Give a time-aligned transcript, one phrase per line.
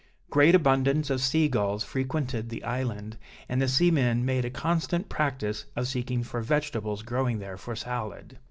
[0.31, 3.17] Great abundance of sea gulls frequented the island,
[3.47, 8.39] and the seamen made a constant practice of seeking for vegetables growing there for salad.